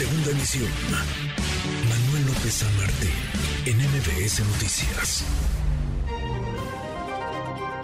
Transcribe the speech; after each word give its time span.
Segunda 0.00 0.30
emisión. 0.30 0.70
Manuel 1.84 2.24
López 2.24 2.54
San 2.54 2.74
Martín, 2.78 3.12
en 3.66 3.76
MBS 3.76 4.40
Noticias. 4.48 5.26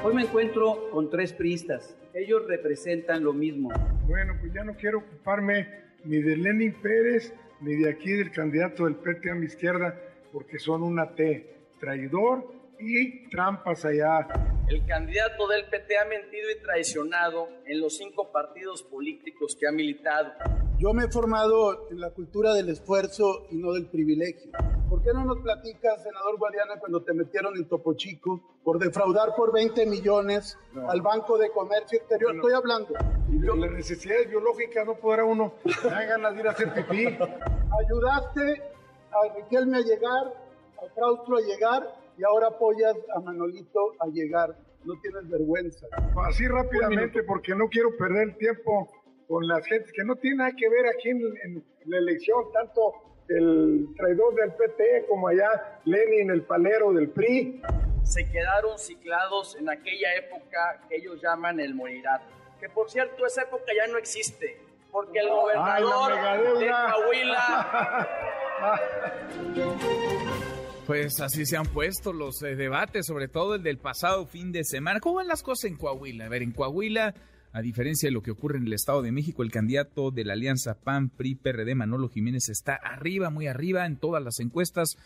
Hoy 0.03 0.15
me 0.15 0.23
encuentro 0.23 0.89
con 0.91 1.11
tres 1.11 1.35
priistas. 1.35 1.95
Ellos 2.15 2.47
representan 2.49 3.23
lo 3.23 3.35
mismo. 3.35 3.69
Bueno, 4.07 4.33
pues 4.41 4.51
ya 4.55 4.65
no 4.65 4.77
quiero 4.77 5.01
ocuparme 5.01 5.69
ni 6.04 6.22
de 6.22 6.38
Lenin 6.38 6.81
Pérez 6.81 7.35
ni 7.60 7.74
de 7.74 7.90
aquí 7.90 8.13
del 8.13 8.33
candidato 8.33 8.87
del 8.87 8.94
PT 8.94 9.30
a 9.30 9.35
mi 9.35 9.44
izquierda, 9.44 10.01
porque 10.33 10.58
son 10.58 10.85
una 10.85 11.14
T, 11.14 11.69
traidor 11.78 12.51
y 12.80 13.28
trampas 13.28 13.85
allá. 13.85 14.26
El 14.69 14.87
candidato 14.87 15.48
del 15.48 15.67
PT 15.67 15.98
ha 15.98 16.06
mentido 16.06 16.51
y 16.51 16.62
traicionado 16.62 17.51
en 17.66 17.78
los 17.78 17.98
cinco 17.98 18.33
partidos 18.33 18.83
políticos 18.84 19.55
que 19.60 19.69
ha 19.69 19.73
militado. 19.73 20.33
Yo 20.79 20.93
me 20.93 21.05
he 21.05 21.09
formado 21.09 21.89
en 21.91 22.01
la 22.01 22.11
cultura 22.11 22.53
del 22.53 22.69
esfuerzo 22.69 23.47
y 23.51 23.57
no 23.57 23.73
del 23.73 23.87
privilegio. 23.87 24.51
¿Por 24.91 25.02
qué 25.02 25.11
no 25.15 25.25
nos 25.25 25.39
platicas, 25.39 26.02
senador 26.02 26.37
Guadiana, 26.39 26.79
cuando 26.79 27.02
te 27.02 27.15
metieron 27.15 27.57
en 27.57 27.66
Topo 27.66 27.95
Chico 27.95 28.43
por 28.62 28.79
defraudar 28.79 29.35
por 29.35 29.55
20 29.55 29.87
millones 29.87 30.59
al 30.87 31.01
Banco 31.01 31.39
de 31.39 31.51
Comercio 31.51 31.99
Exterior? 31.99 32.35
Estoy 32.35 32.52
hablando. 32.52 32.93
Y 33.33 33.39
de 33.39 33.57
las 33.57 33.71
necesidades 33.71 34.29
biológicas 34.29 34.85
no 34.85 34.97
podrá 34.97 35.25
uno, 35.25 35.55
me 35.65 35.91
dan 35.91 36.09
ganas 36.09 36.35
de 36.35 36.41
ir 36.41 36.49
a 36.49 36.51
hacer 36.51 36.75
pipí. 36.75 37.07
Ayudaste 37.07 38.63
a 39.13 39.35
Riquelme 39.35 39.79
a 39.79 39.80
llegar, 39.80 40.35
a 40.77 40.95
Fraustro 40.95 41.38
a 41.38 41.41
llegar 41.41 41.88
y 42.19 42.24
ahora 42.24 42.49
apoyas 42.49 42.95
a 43.15 43.21
Manolito 43.21 43.95
a 43.99 44.09
llegar. 44.09 44.55
No 44.85 44.93
tienes 45.01 45.27
vergüenza. 45.30 45.87
Así 46.29 46.47
rápidamente, 46.47 47.23
porque 47.23 47.55
no 47.55 47.66
quiero 47.69 47.97
perder 47.97 48.29
el 48.29 48.37
tiempo 48.37 48.88
con 49.29 49.47
las 49.47 49.66
gentes 49.66 49.93
que 49.93 50.05
no 50.05 50.16
tiene 50.16 50.39
nada 50.39 50.53
que 50.57 50.69
ver 50.69 50.87
aquí 50.87 51.11
en, 51.11 51.21
en 51.45 51.65
la 51.87 51.98
elección, 51.98 52.45
tanto 52.53 53.07
el 53.29 53.88
traidor 53.96 54.35
del 54.35 54.52
PT 54.52 55.07
como 55.09 55.29
allá 55.29 55.80
Lenin, 55.85 56.30
el 56.30 56.43
palero 56.43 56.93
del 56.93 57.10
PRI. 57.10 57.60
Se 58.02 58.29
quedaron 58.30 58.79
ciclados 58.79 59.57
en 59.57 59.69
aquella 59.69 60.15
época 60.15 60.80
que 60.88 60.97
ellos 60.97 61.21
llaman 61.21 61.59
el 61.60 61.74
morirá. 61.74 62.23
Que 62.60 62.69
por 62.69 62.88
cierto, 62.91 63.27
esa 63.27 63.43
época 63.43 63.65
ya 63.77 63.87
no 63.91 63.99
existe. 63.99 64.60
Porque 64.92 65.19
el 65.19 65.28
gobernador 65.28 66.12
Ay, 66.12 66.38
de 66.58 66.70
Coahuila 66.70 68.08
Pues 70.86 71.20
así 71.20 71.44
se 71.44 71.56
han 71.56 71.66
puesto 71.66 72.12
los 72.12 72.41
eh, 72.42 72.54
debates, 72.54 73.04
sobre 73.06 73.27
todo 73.27 73.56
el 73.56 73.62
del 73.64 73.78
pasado 73.78 74.24
fin 74.27 74.52
de 74.52 74.62
semana. 74.62 75.00
¿Cómo 75.00 75.16
van 75.16 75.27
las 75.27 75.42
cosas 75.42 75.64
en 75.70 75.77
Coahuila? 75.77 76.27
A 76.27 76.28
ver, 76.28 76.42
en 76.42 76.52
Coahuila, 76.52 77.12
a 77.56 77.62
diferencia 77.62 78.06
de 78.06 78.12
lo 78.12 78.20
que 78.20 78.30
ocurre 78.30 78.58
en 78.58 78.66
el 78.66 78.74
Estado 78.74 79.00
de 79.00 79.12
México, 79.12 79.42
el 79.42 79.50
candidato 79.50 80.10
de 80.10 80.26
la 80.26 80.34
alianza 80.34 80.78
PAN, 80.78 81.08
PRI, 81.08 81.36
PRD, 81.36 81.74
Manolo 81.74 82.10
Jiménez, 82.10 82.50
está 82.50 82.74
arriba, 82.74 83.30
muy 83.30 83.46
arriba 83.46 83.86
en 83.86 83.96
todas 83.96 84.22
las 84.22 84.40
encuestas 84.40 84.98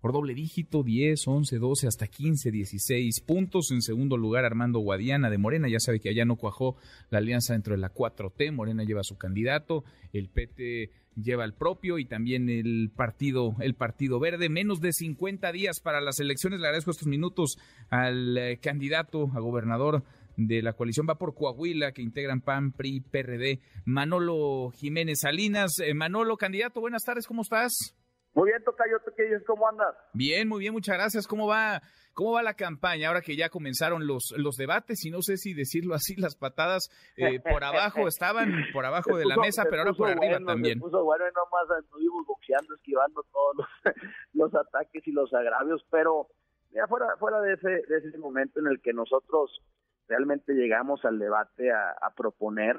por 0.00 0.14
doble 0.14 0.34
dígito, 0.34 0.82
10, 0.82 1.28
11, 1.28 1.58
12, 1.58 1.86
hasta 1.86 2.06
15, 2.06 2.50
16 2.50 3.20
puntos. 3.20 3.70
En 3.72 3.82
segundo 3.82 4.16
lugar, 4.16 4.46
Armando 4.46 4.78
Guadiana 4.78 5.28
de 5.28 5.36
Morena. 5.36 5.68
Ya 5.68 5.80
sabe 5.80 6.00
que 6.00 6.08
allá 6.08 6.24
no 6.24 6.36
cuajó 6.36 6.76
la 7.10 7.18
alianza 7.18 7.52
dentro 7.52 7.74
de 7.74 7.80
la 7.80 7.92
4T. 7.92 8.52
Morena 8.52 8.84
lleva 8.84 9.02
a 9.02 9.04
su 9.04 9.18
candidato. 9.18 9.84
El 10.14 10.30
PT 10.30 10.90
lleva 11.14 11.44
el 11.44 11.52
propio 11.52 11.98
y 11.98 12.06
también 12.06 12.48
el 12.48 12.90
partido, 12.96 13.54
el 13.60 13.74
partido 13.74 14.18
verde. 14.18 14.48
Menos 14.48 14.80
de 14.80 14.92
50 14.92 15.52
días 15.52 15.80
para 15.80 16.00
las 16.00 16.18
elecciones. 16.20 16.58
Le 16.58 16.66
agradezco 16.66 16.90
estos 16.90 17.06
minutos 17.06 17.58
al 17.90 18.36
eh, 18.38 18.58
candidato 18.60 19.30
a 19.34 19.40
gobernador 19.40 20.02
de 20.36 20.62
la 20.62 20.72
coalición 20.72 21.06
va 21.08 21.16
por 21.16 21.34
Coahuila, 21.34 21.92
que 21.92 22.02
integran 22.02 22.40
PAN, 22.40 22.72
PRI, 22.72 23.00
PRD, 23.00 23.60
Manolo 23.84 24.70
Jiménez 24.70 25.18
Salinas. 25.22 25.72
Eh, 25.84 25.94
Manolo, 25.94 26.36
candidato, 26.36 26.80
buenas 26.80 27.02
tardes, 27.04 27.26
¿cómo 27.26 27.42
estás? 27.42 27.96
Muy 28.34 28.48
bien, 28.48 28.64
Tocayo, 28.64 28.98
¿tú 29.04 29.12
qué 29.14 29.24
dices? 29.24 29.42
¿Cómo 29.46 29.68
andas? 29.68 29.94
Bien, 30.14 30.48
muy 30.48 30.60
bien, 30.60 30.72
muchas 30.72 30.96
gracias. 30.96 31.26
¿Cómo 31.26 31.46
va, 31.46 31.82
cómo 32.14 32.32
va 32.32 32.42
la 32.42 32.54
campaña 32.54 33.08
ahora 33.08 33.20
que 33.20 33.36
ya 33.36 33.50
comenzaron 33.50 34.06
los, 34.06 34.32
los 34.38 34.56
debates? 34.56 35.04
Y 35.04 35.10
no 35.10 35.20
sé 35.20 35.36
si 35.36 35.52
decirlo 35.52 35.94
así, 35.94 36.16
las 36.16 36.34
patadas 36.34 36.88
eh, 37.16 37.40
por 37.52 37.62
abajo 37.62 38.08
estaban 38.08 38.50
por 38.72 38.86
abajo 38.86 39.18
de 39.18 39.26
la 39.26 39.36
mesa, 39.36 39.64
pero 39.68 39.82
ahora 39.82 39.92
por 39.92 40.08
arriba 40.08 40.38
también. 40.46 40.78
Puso 40.80 41.04
bueno 41.04 41.24
y 41.28 41.32
nomás 41.34 41.84
estuvimos 41.84 42.26
boxeando, 42.26 42.74
esquivando 42.74 43.22
todos 43.30 43.56
los, 43.56 43.94
los 44.32 44.54
ataques 44.54 45.06
y 45.06 45.12
los 45.12 45.32
agravios, 45.34 45.84
pero 45.90 46.28
mira, 46.70 46.86
fuera, 46.88 47.14
fuera 47.18 47.38
de, 47.42 47.52
ese, 47.52 47.68
de 47.68 47.98
ese 47.98 48.16
momento 48.16 48.60
en 48.60 48.66
el 48.68 48.80
que 48.80 48.94
nosotros 48.94 49.60
realmente 50.12 50.52
llegamos 50.52 51.02
al 51.06 51.18
debate 51.18 51.72
a, 51.72 52.12
proponer, 52.14 52.76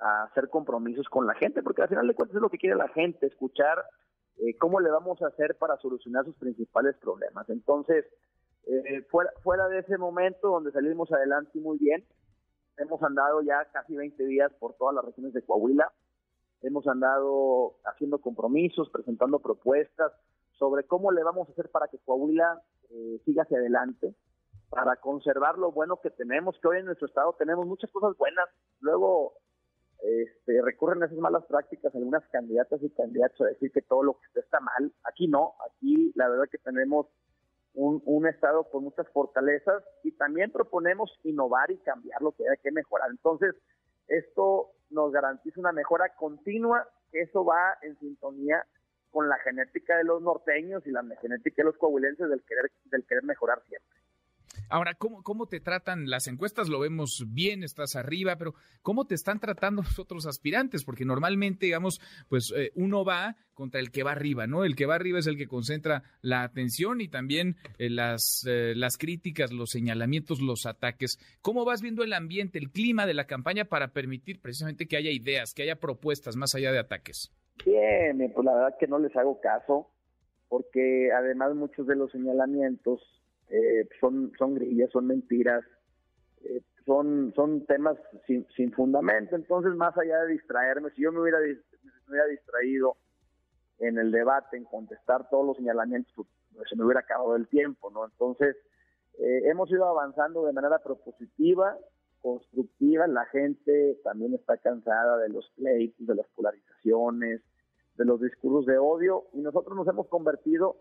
a 0.00 0.24
hacer 0.24 0.48
compromisos 0.50 1.08
con 1.08 1.24
la 1.24 1.34
gente, 1.34 1.62
porque 1.62 1.82
al 1.82 1.88
final 1.88 2.08
de 2.08 2.14
cuentas 2.14 2.34
es 2.34 2.42
lo 2.42 2.50
que 2.50 2.58
quiere 2.58 2.74
la 2.74 2.88
gente, 2.88 3.26
escuchar 3.26 3.84
eh, 4.38 4.56
cómo 4.58 4.80
le 4.80 4.90
vamos 4.90 5.22
a 5.22 5.28
hacer 5.28 5.56
para 5.56 5.76
solucionar 5.76 6.24
sus 6.24 6.34
principales 6.34 6.96
problemas. 6.96 7.48
Entonces, 7.50 8.04
eh, 8.66 9.02
fuera, 9.08 9.30
fuera 9.44 9.68
de 9.68 9.78
ese 9.78 9.96
momento 9.96 10.48
donde 10.48 10.72
salimos 10.72 11.12
adelante 11.12 11.60
muy 11.60 11.78
bien, 11.78 12.04
hemos 12.78 13.00
andado 13.04 13.42
ya 13.42 13.64
casi 13.72 13.94
20 13.94 14.26
días 14.26 14.52
por 14.58 14.74
todas 14.74 14.96
las 14.96 15.04
regiones 15.04 15.34
de 15.34 15.42
Coahuila, 15.42 15.92
hemos 16.62 16.84
andado 16.88 17.76
haciendo 17.84 18.18
compromisos, 18.18 18.90
presentando 18.90 19.38
propuestas 19.38 20.10
sobre 20.58 20.82
cómo 20.82 21.12
le 21.12 21.22
vamos 21.22 21.48
a 21.48 21.52
hacer 21.52 21.70
para 21.70 21.86
que 21.86 21.98
Coahuila 21.98 22.60
eh, 22.90 23.20
siga 23.24 23.44
hacia 23.44 23.58
adelante, 23.58 24.16
para 24.76 24.96
conservar 24.96 25.56
lo 25.56 25.72
bueno 25.72 25.98
que 26.02 26.10
tenemos, 26.10 26.58
que 26.60 26.68
hoy 26.68 26.78
en 26.78 26.84
nuestro 26.84 27.06
estado 27.06 27.34
tenemos 27.38 27.66
muchas 27.66 27.90
cosas 27.90 28.14
buenas, 28.18 28.46
luego 28.80 29.32
este, 30.02 30.60
recurren 30.60 31.02
a 31.02 31.06
esas 31.06 31.18
malas 31.18 31.46
prácticas 31.46 31.94
algunas 31.94 32.22
candidatas 32.28 32.82
y 32.82 32.90
candidatos 32.90 33.40
a 33.40 33.46
decir 33.46 33.72
que 33.72 33.80
todo 33.80 34.02
lo 34.02 34.18
que 34.34 34.40
está, 34.40 34.60
mal. 34.60 34.92
Aquí 35.04 35.28
no, 35.28 35.54
aquí 35.70 36.12
la 36.14 36.28
verdad 36.28 36.44
que 36.50 36.58
tenemos 36.58 37.06
un, 37.72 38.02
un 38.04 38.26
estado 38.26 38.64
con 38.64 38.84
muchas 38.84 39.08
fortalezas 39.08 39.82
y 40.04 40.12
también 40.12 40.52
proponemos 40.52 41.10
innovar 41.24 41.70
y 41.70 41.78
cambiar 41.78 42.20
lo 42.20 42.32
que 42.32 42.46
hay 42.46 42.58
que 42.62 42.70
mejorar. 42.70 43.10
Entonces, 43.10 43.54
esto 44.08 44.72
nos 44.90 45.10
garantiza 45.10 45.58
una 45.58 45.72
mejora 45.72 46.14
continua, 46.16 46.86
que 47.10 47.22
eso 47.22 47.46
va 47.46 47.78
en 47.80 47.98
sintonía 47.98 48.62
con 49.10 49.30
la 49.30 49.38
genética 49.38 49.96
de 49.96 50.04
los 50.04 50.20
norteños 50.20 50.86
y 50.86 50.90
la 50.90 51.02
genética 51.22 51.62
de 51.62 51.64
los 51.64 51.78
coahuilenses 51.78 52.28
del 52.28 52.44
querer, 52.44 52.70
del 52.84 53.06
querer 53.06 53.24
mejorar 53.24 53.62
siempre. 53.66 54.05
Ahora, 54.68 54.94
¿cómo, 54.94 55.22
¿cómo 55.22 55.46
te 55.46 55.60
tratan 55.60 56.10
las 56.10 56.26
encuestas? 56.26 56.68
Lo 56.68 56.80
vemos 56.80 57.24
bien, 57.28 57.62
estás 57.62 57.94
arriba, 57.96 58.36
pero 58.36 58.54
¿cómo 58.82 59.06
te 59.06 59.14
están 59.14 59.38
tratando 59.38 59.82
los 59.82 59.98
otros 59.98 60.26
aspirantes? 60.26 60.84
Porque 60.84 61.04
normalmente, 61.04 61.66
digamos, 61.66 62.00
pues 62.28 62.52
eh, 62.56 62.72
uno 62.74 63.04
va 63.04 63.36
contra 63.54 63.80
el 63.80 63.90
que 63.90 64.02
va 64.02 64.12
arriba, 64.12 64.46
¿no? 64.46 64.64
El 64.64 64.76
que 64.76 64.86
va 64.86 64.96
arriba 64.96 65.18
es 65.18 65.26
el 65.26 65.36
que 65.36 65.46
concentra 65.46 66.02
la 66.20 66.42
atención 66.42 67.00
y 67.00 67.08
también 67.08 67.56
eh, 67.78 67.88
las, 67.88 68.44
eh, 68.48 68.74
las 68.76 68.98
críticas, 68.98 69.52
los 69.52 69.70
señalamientos, 69.70 70.40
los 70.40 70.66
ataques. 70.66 71.18
¿Cómo 71.40 71.64
vas 71.64 71.80
viendo 71.80 72.02
el 72.02 72.12
ambiente, 72.12 72.58
el 72.58 72.70
clima 72.70 73.06
de 73.06 73.14
la 73.14 73.26
campaña 73.26 73.64
para 73.64 73.88
permitir 73.88 74.40
precisamente 74.40 74.86
que 74.86 74.96
haya 74.96 75.10
ideas, 75.10 75.54
que 75.54 75.62
haya 75.62 75.76
propuestas 75.76 76.36
más 76.36 76.54
allá 76.54 76.72
de 76.72 76.78
ataques? 76.78 77.32
Bien, 77.64 78.18
pues 78.34 78.44
la 78.44 78.54
verdad 78.54 78.76
que 78.78 78.86
no 78.86 78.98
les 78.98 79.16
hago 79.16 79.40
caso, 79.40 79.90
porque 80.48 81.10
además 81.12 81.54
muchos 81.54 81.86
de 81.86 81.96
los 81.96 82.12
señalamientos 82.12 83.00
eh, 83.48 83.88
son, 84.00 84.32
son 84.38 84.54
grillas, 84.54 84.90
son 84.90 85.06
mentiras, 85.06 85.64
eh, 86.42 86.62
son, 86.84 87.32
son 87.34 87.66
temas 87.66 87.96
sin, 88.26 88.46
sin 88.56 88.72
fundamento. 88.72 89.36
Entonces, 89.36 89.74
más 89.74 89.96
allá 89.96 90.22
de 90.22 90.32
distraerme, 90.32 90.90
si 90.90 91.02
yo 91.02 91.12
me 91.12 91.20
hubiera, 91.20 91.38
me 91.38 92.10
hubiera 92.10 92.26
distraído 92.26 92.96
en 93.78 93.98
el 93.98 94.10
debate, 94.10 94.56
en 94.56 94.64
contestar 94.64 95.28
todos 95.28 95.46
los 95.46 95.56
señalamientos, 95.56 96.12
pues, 96.14 96.68
se 96.68 96.76
me 96.76 96.84
hubiera 96.84 97.00
acabado 97.00 97.36
el 97.36 97.46
tiempo, 97.48 97.90
¿no? 97.90 98.04
Entonces, 98.04 98.56
eh, 99.18 99.42
hemos 99.44 99.70
ido 99.70 99.86
avanzando 99.86 100.44
de 100.46 100.52
manera 100.52 100.78
propositiva, 100.78 101.76
constructiva. 102.20 103.06
La 103.06 103.24
gente 103.26 103.98
también 104.02 104.34
está 104.34 104.56
cansada 104.56 105.18
de 105.18 105.28
los 105.28 105.48
pleitos, 105.56 106.06
de 106.06 106.14
las 106.14 106.26
polarizaciones, 106.34 107.42
de 107.96 108.04
los 108.04 108.20
discursos 108.20 108.66
de 108.66 108.78
odio, 108.78 109.24
y 109.32 109.40
nosotros 109.40 109.76
nos 109.76 109.88
hemos 109.88 110.08
convertido 110.08 110.76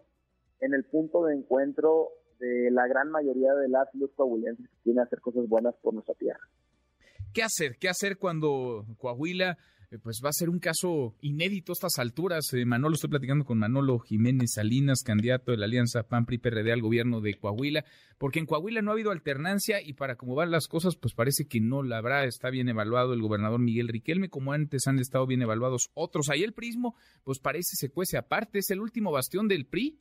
en 0.59 0.73
el 0.73 0.85
punto 0.85 1.25
de 1.25 1.35
encuentro 1.35 2.09
de 2.39 2.69
la 2.71 2.87
gran 2.87 3.09
mayoría 3.09 3.53
de 3.53 3.69
las 3.69 3.87
y 3.93 3.99
los 3.99 4.11
coahuilenses 4.11 4.69
que 4.83 4.99
hacer 4.99 5.21
cosas 5.21 5.47
buenas 5.47 5.75
por 5.81 5.93
nuestra 5.93 6.15
tierra. 6.15 6.39
¿Qué 7.33 7.43
hacer? 7.43 7.77
¿Qué 7.77 7.89
hacer 7.89 8.17
cuando 8.17 8.85
Coahuila 8.97 9.57
eh, 9.91 9.99
pues 10.01 10.21
va 10.23 10.29
a 10.29 10.33
ser 10.33 10.49
un 10.49 10.59
caso 10.59 11.15
inédito 11.21 11.71
a 11.71 11.73
estas 11.73 11.99
alturas? 11.99 12.53
Eh, 12.53 12.65
Manolo, 12.65 12.95
estoy 12.95 13.09
platicando 13.09 13.45
con 13.45 13.59
Manolo 13.59 13.99
Jiménez 13.99 14.53
Salinas, 14.55 15.03
candidato 15.03 15.51
de 15.51 15.57
la 15.57 15.65
Alianza 15.65 16.03
PAN-PRI-PRD 16.03 16.71
al 16.71 16.81
gobierno 16.81 17.21
de 17.21 17.33
Coahuila, 17.35 17.83
porque 18.17 18.39
en 18.39 18.45
Coahuila 18.45 18.81
no 18.81 18.91
ha 18.91 18.93
habido 18.93 19.11
alternancia 19.11 19.81
y 19.81 19.93
para 19.93 20.15
cómo 20.15 20.33
van 20.35 20.51
las 20.51 20.67
cosas, 20.67 20.95
pues 20.95 21.13
parece 21.13 21.45
que 21.45 21.59
no 21.59 21.83
la 21.83 21.97
habrá. 21.97 22.23
Está 22.23 22.49
bien 22.49 22.69
evaluado 22.69 23.13
el 23.13 23.21
gobernador 23.21 23.59
Miguel 23.59 23.89
Riquelme, 23.89 24.29
como 24.29 24.53
antes 24.53 24.87
han 24.87 24.99
estado 24.99 25.27
bien 25.27 25.41
evaluados 25.41 25.89
otros. 25.93 26.29
Ahí 26.29 26.43
el 26.43 26.53
prismo, 26.53 26.95
pues 27.23 27.39
parece 27.39 27.75
se 27.75 27.89
cuece 27.89 28.17
aparte, 28.17 28.59
es 28.59 28.69
el 28.69 28.79
último 28.79 29.11
bastión 29.11 29.47
del 29.47 29.65
PRI. 29.65 29.99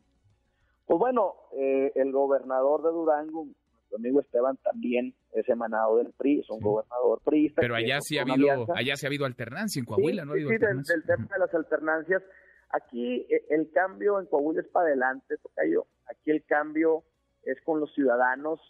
Pues 0.87 0.99
bueno, 0.99 1.35
eh, 1.57 1.93
el 1.95 2.13
gobernador 2.13 2.83
de 2.83 2.91
Durango, 2.91 3.47
nuestro 3.47 3.97
amigo 3.97 4.21
Esteban 4.21 4.57
también 4.59 5.15
es 5.33 5.49
emanado 5.49 5.97
del 5.97 6.13
PRI, 6.13 6.41
es 6.41 6.51
un 6.51 6.61
gobernador 6.61 7.21
PRI. 7.25 7.51
Pero 7.57 7.75
allá 7.75 8.01
sí 8.01 8.19
ha 8.19 8.23
habido, 8.23 8.67
allá 8.75 8.97
sí 8.97 9.07
ha 9.07 9.09
habido 9.09 9.25
alternancia, 9.25 9.81
en 9.81 9.87
Coahuila 9.87 10.25
no 10.25 10.33
ha 10.33 10.35
habido 10.35 10.51
sí, 10.51 10.59
Del, 10.59 10.83
del, 10.83 11.05
tema 11.05 11.29
de 11.33 11.39
las 11.39 11.55
alternancias, 11.55 12.23
aquí 12.71 13.27
eh, 13.31 13.47
el 13.51 13.71
cambio 13.71 14.21
en 14.21 14.27
Coahuila 14.27 14.61
es 14.61 14.69
para 14.69 14.89
adelante, 14.89 15.37
Tocayo. 15.39 15.87
Aquí 16.07 16.31
el 16.31 16.45
cambio 16.45 17.05
es 17.45 17.61
con 17.63 17.81
los 17.81 17.93
ciudadanos. 17.95 18.61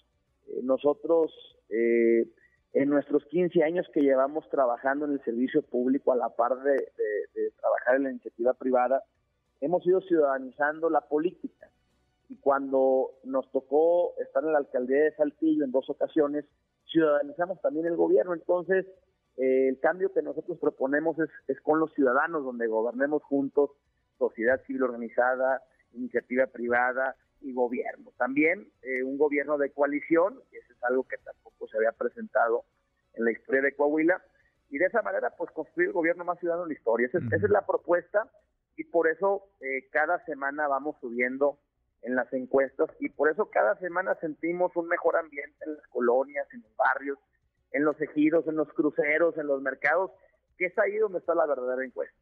Eh, 0.49 0.61
nosotros, 0.62 1.32
eh, 1.69 2.28
en 2.75 2.88
nuestros 2.90 3.25
15 3.26 3.62
años 3.64 3.87
que 3.93 4.02
llevamos 4.02 4.49
trabajando 4.50 5.06
en 5.06 5.12
el 5.12 5.25
servicio 5.25 5.62
público 5.62 6.12
a 6.12 6.16
la 6.16 6.28
par 6.28 6.56
de, 6.62 6.75
de 6.75 7.50
trabajar 7.61 7.96
en 7.96 8.02
la 8.05 8.11
iniciativa 8.11 8.52
privada, 8.55 9.02
hemos 9.61 9.87
ido 9.87 10.00
ciudadanizando 10.02 10.90
la 10.90 11.00
política 11.02 11.53
y 12.34 12.36
cuando 12.38 13.12
nos 13.22 13.48
tocó 13.52 14.19
estar 14.19 14.42
en 14.42 14.52
la 14.52 14.58
alcaldía 14.58 15.04
de 15.04 15.14
Saltillo 15.14 15.64
en 15.64 15.70
dos 15.70 15.88
ocasiones, 15.88 16.44
ciudadanizamos 16.90 17.60
también 17.60 17.86
el 17.86 17.96
gobierno. 17.96 18.34
Entonces, 18.34 18.86
eh, 19.36 19.69
el 19.69 19.78
cambio 19.78 20.12
que 20.12 20.20
nosotros 20.20 20.58
proponemos 20.58 21.16
es, 21.20 21.31
es 21.46 21.60
con 21.60 21.78
los 21.78 21.92
ciudadanos, 21.94 22.44
donde 22.44 22.66
gobernemos 22.66 23.22
juntos, 23.22 23.70
sociedad 24.19 24.60
civil 24.66 24.82
organizada, 24.82 25.62
iniciativa 25.92 26.46
privada 26.48 27.14
y 27.40 27.52
gobierno. 27.52 28.10
También 28.16 28.69
eh, 28.82 29.04
un 29.04 29.16
gobierno 29.16 29.56
de 29.56 29.70
coalición, 29.70 30.40
que 30.50 30.58
eso 30.58 30.72
es 30.72 30.82
algo 30.82 31.04
que 31.04 31.19
tampoco 31.19 31.69
se 31.69 31.76
había 31.76 31.92
presentado 31.92 32.64
en 33.12 33.26
la 33.26 33.30
historia 33.30 33.62
de 33.62 33.76
Coahuila, 33.76 34.20
y 34.70 34.78
de 34.78 34.87
esa 34.87 35.02
manera, 35.02 35.30
pues 35.37 35.52
construir 35.52 35.88
el 35.88 35.94
gobierno 35.94 36.25
más 36.25 36.40
ciudadano 36.40 36.64
en 36.64 36.70
la 36.70 36.75
historia. 36.75 37.06
Esa, 37.06 37.19
es 37.19 37.42
la 37.48 37.64
propuesta, 37.64 38.28
y 38.76 38.82
por 38.82 39.06
eso 39.06 39.50
eh, 39.60 39.88
cada 39.92 40.25
semana 40.25 40.66
vamos 40.66 40.96
subiendo 41.00 41.58
en 42.04 42.14
las 42.14 42.32
encuestas 42.32 42.90
y 43.00 43.08
por 43.08 43.30
eso 43.30 43.48
cada 43.50 43.76
semana 43.78 44.14
sentimos 44.20 44.72
un 44.76 44.88
mejor 44.88 45.16
ambiente 45.16 45.56
en 45.66 45.74
las 45.74 45.86
colonias, 45.88 46.46
en 46.52 46.62
los 46.62 46.76
barrios, 46.76 47.18
en 47.72 47.84
los 47.84 48.00
ejidos, 48.00 48.46
en 48.46 48.56
los 48.56 48.68
cruceros, 48.72 49.36
en 49.38 49.46
los 49.46 49.60
mercados, 49.60 50.10
que 50.56 50.66
es 50.66 50.78
ahí 50.78 50.96
donde 50.98 51.18
está 51.18 51.34
la 51.34 51.46
verdadera 51.46 51.84
encuesta. 51.84 52.14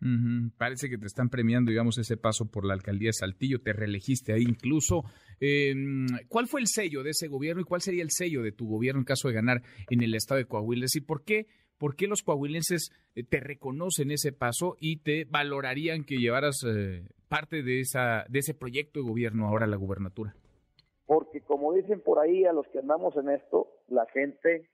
Parece 0.57 0.89
que 0.89 0.97
te 0.97 1.07
están 1.07 1.29
premiando, 1.29 1.71
digamos, 1.71 1.99
ese 1.99 2.17
paso 2.17 2.51
por 2.51 2.65
la 2.65 2.75
alcaldía 2.75 3.09
de 3.09 3.13
Saltillo, 3.13 3.61
te 3.61 3.73
reelegiste 3.73 4.33
ahí 4.33 4.43
incluso. 4.43 5.05
Em, 5.39 6.07
¿Cuál 6.29 6.47
fue 6.47 6.61
el 6.61 6.67
sello 6.67 7.03
de 7.03 7.11
ese 7.11 7.29
gobierno 7.29 7.61
y 7.61 7.65
cuál 7.65 7.83
sería 7.83 8.03
el 8.03 8.11
sello 8.11 8.43
de 8.43 8.53
tu 8.53 8.67
gobierno 8.67 9.01
en 9.01 9.05
caso 9.05 9.29
de 9.29 9.35
ganar 9.35 9.63
en 9.91 10.03
el 10.03 10.15
estado 10.15 10.39
de 10.39 10.47
Coahuila? 10.47 10.83
Decir, 10.83 11.05
¿por 11.05 11.25
qué 11.25 11.47
¿por 11.83 11.97
qué 11.97 12.07
los 12.07 12.23
coahuilenses 12.23 12.93
eh, 13.17 13.25
te 13.25 13.41
reconocen 13.41 14.13
ese 14.13 14.31
paso 14.31 14.77
y 14.79 14.99
te 14.99 15.25
valorarían 15.25 16.05
que 16.05 16.19
llevaras 16.19 16.63
eh, 16.65 17.09
parte 17.33 17.63
de, 17.63 17.81
esa, 17.81 18.25
de 18.29 18.41
ese 18.41 18.53
proyecto 18.53 19.01
de 19.01 19.09
gobierno 19.09 19.49
ahora 19.49 19.67
la 19.67 19.77
gubernatura? 19.77 20.35
Porque 21.07 21.41
como 21.41 21.73
dicen 21.73 22.01
por 22.01 22.19
ahí 22.19 22.45
a 22.45 22.53
los 22.53 22.67
que 22.69 22.81
andamos 22.81 23.17
en 23.17 23.31
esto, 23.31 23.69
la 23.89 24.07
gente 24.13 24.69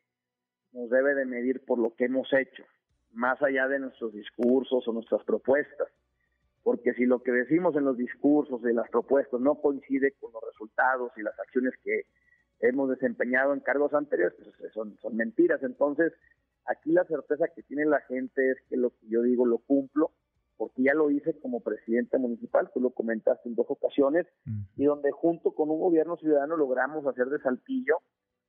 nos 0.73 0.91
debe 0.91 1.15
de 1.15 1.25
medir 1.25 1.65
por 1.65 1.79
lo 1.79 1.95
que 1.95 2.07
hemos 2.07 2.29
hecho, 2.33 2.65
más 3.13 3.41
allá 3.43 3.69
de 3.69 3.79
nuestros 3.79 4.13
discursos 4.13 4.87
o 4.87 4.93
nuestras 4.93 5.23
propuestas. 5.25 5.89
Porque 6.65 6.93
si 6.95 7.07
lo 7.07 7.23
que 7.23 7.31
decimos 7.31 7.77
en 7.77 7.85
los 7.85 7.97
discursos 7.97 8.61
y 8.69 8.75
las 8.75 8.91
propuestas 8.91 9.41
no 9.41 9.55
coincide 9.61 10.13
con 10.21 10.33
los 10.33 10.43
resultados 10.45 11.13
y 11.17 11.23
las 11.23 11.39
acciones 11.39 11.75
que 11.85 12.03
hemos 12.61 12.91
desempeñado 12.91 13.55
en 13.55 13.61
cargos 13.61 13.95
anteriores, 13.95 14.37
pues 14.37 14.73
son, 14.73 14.99
son 15.01 15.17
mentiras. 15.17 15.63
Entonces, 15.63 16.13
Aquí 16.69 16.93
la 16.93 17.05
certeza 17.05 17.49
que 17.49 17.63
tiene 17.63 17.87
la 17.87 18.01
gente 18.03 18.51
es 18.51 18.59
que 18.69 18.77
lo 18.77 18.91
que 18.91 19.09
yo 19.09 19.23
digo 19.23 19.47
lo 19.47 19.59
cumplo, 19.59 20.11
porque 20.59 20.83
ya 20.83 20.93
lo 20.93 21.11
hice 21.11 21.39
como 21.41 21.61
presidente 21.61 22.19
municipal, 22.19 22.69
tú 22.75 22.81
lo 22.81 22.91
comentaste 22.91 23.49
en 23.49 23.55
dos 23.55 23.67
ocasiones, 23.69 24.27
y 24.77 24.85
donde 24.85 25.11
junto 25.13 25.53
con 25.53 25.71
un 25.71 25.81
gobierno 25.81 26.17
ciudadano 26.17 26.57
logramos 26.57 27.07
hacer 27.07 27.27
de 27.27 27.41
Saltillo 27.41 27.99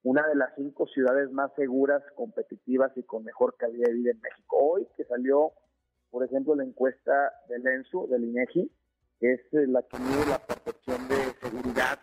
una 0.03 0.27
de 0.27 0.35
las 0.35 0.50
cinco 0.56 0.88
ciudades 0.88 1.31
más 1.31 1.53
seguras, 1.56 2.01
competitivas 2.15 2.91
y 2.97 3.03
con 3.03 3.23
mejor 3.23 3.56
calidad 3.57 3.88
de 3.88 3.94
vida 3.94 4.11
en 4.11 4.21
México. 4.21 4.57
Hoy 4.59 4.88
que 4.97 5.03
salió, 5.06 5.51
por 6.09 6.25
ejemplo, 6.25 6.56
la 6.56 6.63
encuesta 6.63 7.13
del 7.47 7.67
ENSU, 7.67 8.07
del 8.07 8.23
INEGI, 8.23 8.71
que 9.19 9.33
es 9.33 9.41
eh, 9.53 9.67
la 9.67 9.83
que 9.83 10.00
mide 10.00 10.25
la 10.29 10.39
percepción 10.39 11.07
de 11.09 11.15
seguridad. 11.41 12.00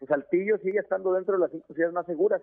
Pues 0.00 0.08
Saltillo 0.08 0.56
sigue 0.58 0.78
estando 0.78 1.12
dentro 1.12 1.34
de 1.34 1.40
las 1.40 1.50
cinco 1.50 1.74
ciudades 1.74 1.94
más 1.94 2.06
seguras. 2.06 2.40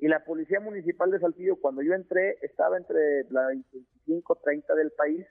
Y 0.00 0.08
la 0.08 0.24
Policía 0.24 0.60
Municipal 0.60 1.10
de 1.10 1.20
Saltillo, 1.20 1.56
cuando 1.56 1.82
yo 1.82 1.94
entré, 1.94 2.38
estaba 2.42 2.76
entre 2.76 3.24
la 3.30 3.46
25, 3.48 4.38
30 4.42 4.74
del 4.74 4.90
país, 4.92 5.26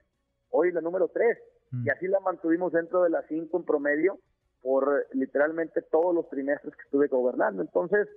hoy 0.50 0.72
la 0.72 0.82
número 0.82 1.10
3. 1.10 1.38
Mm. 1.72 1.88
Y 1.88 1.90
así 1.90 2.08
la 2.08 2.20
mantuvimos 2.20 2.72
dentro 2.72 3.04
de 3.04 3.10
las 3.10 3.26
cinco 3.28 3.58
en 3.58 3.66
promedio 3.66 4.20
por 4.62 5.08
literalmente 5.14 5.82
todos 5.82 6.14
los 6.14 6.30
trimestres 6.30 6.76
que 6.76 6.84
estuve 6.84 7.08
gobernando. 7.08 7.62
Entonces, 7.62 8.08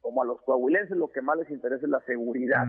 como 0.00 0.22
a 0.22 0.24
los 0.24 0.40
coahuilenses 0.42 0.96
lo 0.96 1.08
que 1.08 1.20
más 1.20 1.38
les 1.38 1.50
interesa 1.50 1.84
es 1.84 1.90
la 1.90 2.00
seguridad. 2.04 2.66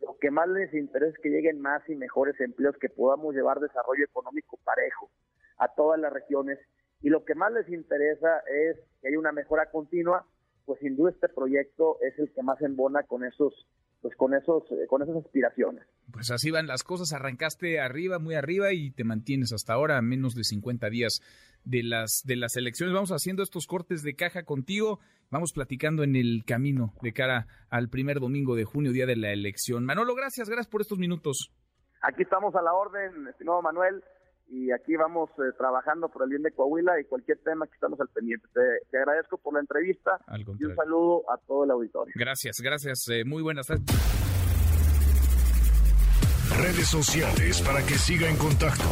Lo 0.00 0.16
que 0.20 0.30
más 0.30 0.48
les 0.48 0.72
interesa 0.74 1.16
es 1.16 1.22
que 1.22 1.30
lleguen 1.30 1.60
más 1.60 1.86
y 1.88 1.96
mejores 1.96 2.40
empleos, 2.40 2.76
que 2.78 2.88
podamos 2.88 3.34
llevar 3.34 3.60
desarrollo 3.60 4.04
económico 4.04 4.58
parejo 4.64 5.10
a 5.58 5.68
todas 5.74 5.98
las 5.98 6.12
regiones 6.12 6.58
y 7.02 7.08
lo 7.08 7.24
que 7.24 7.34
más 7.34 7.52
les 7.52 7.68
interesa 7.68 8.40
es 8.48 8.76
que 9.00 9.08
haya 9.08 9.18
una 9.18 9.32
mejora 9.32 9.70
continua, 9.70 10.26
pues 10.66 10.80
sin 10.80 10.96
duda 10.96 11.10
este 11.10 11.28
proyecto 11.28 11.96
es 12.02 12.18
el 12.18 12.32
que 12.32 12.42
más 12.42 12.60
embona 12.60 13.04
con 13.04 13.24
esos 13.24 13.54
pues 14.02 14.14
con 14.16 14.34
esos 14.34 14.64
eh, 14.72 14.86
con 14.88 15.02
esas 15.02 15.16
aspiraciones. 15.16 15.86
Pues 16.12 16.30
así 16.30 16.50
van 16.50 16.66
las 16.66 16.82
cosas, 16.82 17.12
arrancaste 17.12 17.80
arriba, 17.80 18.18
muy 18.18 18.34
arriba 18.34 18.72
y 18.72 18.90
te 18.90 19.04
mantienes 19.04 19.52
hasta 19.52 19.72
ahora 19.72 19.96
a 19.96 20.02
menos 20.02 20.34
de 20.34 20.44
50 20.44 20.90
días 20.90 21.22
de 21.64 21.82
las 21.82 22.22
de 22.24 22.36
las 22.36 22.56
elecciones. 22.56 22.94
Vamos 22.94 23.10
haciendo 23.10 23.42
estos 23.42 23.66
cortes 23.66 24.02
de 24.02 24.14
caja 24.14 24.44
contigo, 24.44 25.00
vamos 25.30 25.52
platicando 25.52 26.02
en 26.02 26.16
el 26.16 26.44
camino 26.44 26.92
de 27.00 27.12
cara 27.12 27.46
al 27.70 27.88
primer 27.88 28.20
domingo 28.20 28.54
de 28.56 28.64
junio, 28.64 28.92
día 28.92 29.06
de 29.06 29.16
la 29.16 29.32
elección. 29.32 29.84
Manolo, 29.84 30.14
gracias, 30.14 30.48
gracias 30.48 30.68
por 30.68 30.82
estos 30.82 30.98
minutos. 30.98 31.52
Aquí 32.02 32.22
estamos 32.22 32.54
a 32.54 32.62
la 32.62 32.74
orden, 32.74 33.26
estimado 33.28 33.62
Manuel 33.62 34.04
y 34.48 34.70
aquí 34.70 34.96
vamos 34.96 35.30
eh, 35.38 35.52
trabajando 35.58 36.08
por 36.08 36.22
el 36.24 36.30
bien 36.30 36.42
de 36.42 36.52
Coahuila 36.52 37.00
y 37.00 37.04
cualquier 37.04 37.38
tema 37.38 37.66
que 37.66 37.74
estamos 37.74 38.00
al 38.00 38.08
pendiente. 38.08 38.46
Te, 38.54 38.98
agradezco 38.98 39.38
por 39.38 39.54
la 39.54 39.60
entrevista 39.60 40.18
y 40.58 40.64
un 40.64 40.74
saludo 40.74 41.24
a 41.30 41.38
todo 41.38 41.64
el 41.64 41.70
auditorio. 41.70 42.12
Gracias, 42.16 42.60
gracias. 42.60 43.08
Eh, 43.08 43.24
muy 43.24 43.42
buenas 43.42 43.66
tardes. 43.66 43.84
Redes 46.58 46.88
sociales 46.88 47.60
para 47.62 47.80
que 47.80 47.94
siga 47.94 48.28
en 48.28 48.36
contacto: 48.36 48.84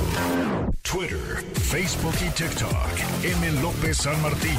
Twitter, 0.83 1.43
Facebook 1.55 2.15
y 2.21 2.31
TikTok. 2.35 3.25
M. 3.25 3.63
López 3.63 3.97
San 3.97 4.21
Martín. 4.21 4.59